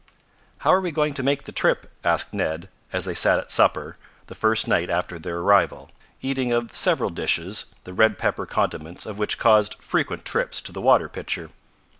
"How 0.61 0.73
are 0.73 0.81
we 0.81 0.91
going 0.91 1.13
to 1.13 1.21
make 1.21 1.43
the 1.43 1.51
trip?" 1.51 1.91
asked 2.03 2.33
Ned, 2.33 2.69
as 2.91 3.05
they 3.05 3.13
sat 3.13 3.37
at 3.37 3.51
supper, 3.51 3.97
the 4.25 4.33
first 4.33 4.67
night 4.67 4.89
after 4.89 5.19
their 5.19 5.37
arrival, 5.37 5.91
eating 6.23 6.51
of 6.51 6.75
several 6.75 7.11
dishes, 7.11 7.75
the 7.83 7.93
red 7.93 8.17
pepper 8.17 8.47
condiments 8.47 9.05
of 9.05 9.19
which 9.19 9.37
caused 9.37 9.75
frequent 9.75 10.25
trips 10.25 10.59
to 10.63 10.71
the 10.71 10.81
water 10.81 11.07
pitcher. 11.07 11.51